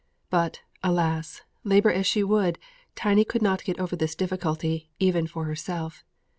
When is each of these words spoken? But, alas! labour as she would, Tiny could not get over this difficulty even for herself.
But, 0.31 0.61
alas! 0.83 1.43
labour 1.63 1.91
as 1.91 2.07
she 2.07 2.23
would, 2.23 2.57
Tiny 2.95 3.23
could 3.23 3.43
not 3.43 3.63
get 3.63 3.77
over 3.79 3.95
this 3.95 4.15
difficulty 4.15 4.89
even 4.97 5.27
for 5.27 5.45
herself. 5.45 6.03